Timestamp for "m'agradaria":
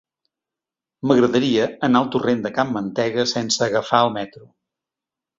1.09-1.67